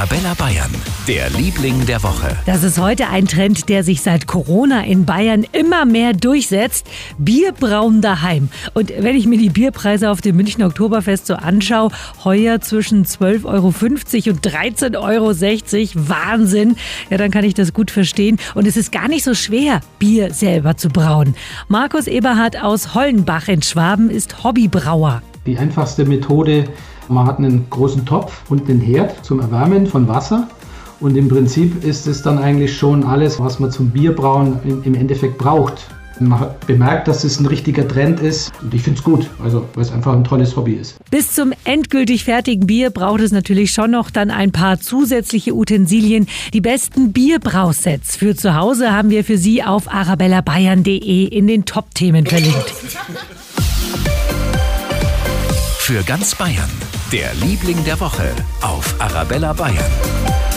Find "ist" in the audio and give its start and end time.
2.62-2.78, 18.78-18.92, 24.08-24.44, 31.84-32.06, 38.20-38.52, 40.74-40.96